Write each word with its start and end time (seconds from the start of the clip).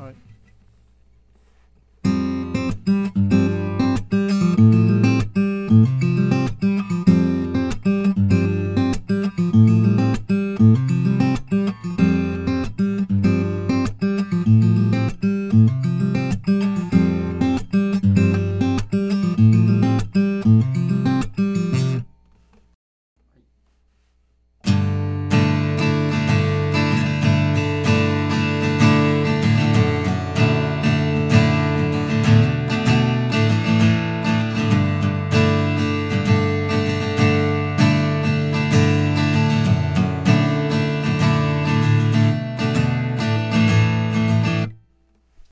All 0.00 0.06
right. 0.06 0.29